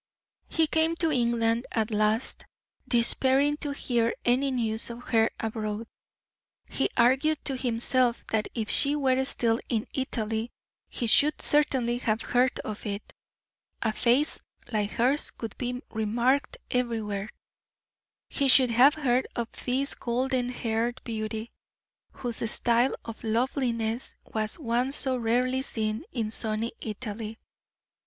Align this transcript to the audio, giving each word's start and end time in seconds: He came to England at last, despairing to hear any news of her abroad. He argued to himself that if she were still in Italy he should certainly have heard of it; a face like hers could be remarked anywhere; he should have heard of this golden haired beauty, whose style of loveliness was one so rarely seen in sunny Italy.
He 0.49 0.65
came 0.65 0.95
to 0.95 1.11
England 1.11 1.67
at 1.71 1.91
last, 1.91 2.47
despairing 2.87 3.57
to 3.57 3.69
hear 3.71 4.15
any 4.25 4.49
news 4.49 4.89
of 4.89 5.03
her 5.09 5.29
abroad. 5.39 5.85
He 6.71 6.89
argued 6.97 7.45
to 7.45 7.55
himself 7.55 8.25
that 8.31 8.47
if 8.55 8.67
she 8.67 8.95
were 8.95 9.23
still 9.25 9.59
in 9.69 9.85
Italy 9.93 10.51
he 10.89 11.05
should 11.05 11.39
certainly 11.39 11.99
have 11.99 12.23
heard 12.23 12.57
of 12.61 12.87
it; 12.87 13.13
a 13.83 13.93
face 13.93 14.39
like 14.71 14.89
hers 14.89 15.29
could 15.29 15.55
be 15.59 15.83
remarked 15.91 16.57
anywhere; 16.71 17.29
he 18.27 18.47
should 18.47 18.71
have 18.71 18.95
heard 18.95 19.27
of 19.35 19.51
this 19.51 19.93
golden 19.93 20.49
haired 20.49 20.99
beauty, 21.03 21.51
whose 22.11 22.51
style 22.51 22.95
of 23.05 23.23
loveliness 23.23 24.15
was 24.33 24.57
one 24.57 24.91
so 24.93 25.15
rarely 25.15 25.61
seen 25.61 26.03
in 26.11 26.31
sunny 26.31 26.71
Italy. 26.81 27.37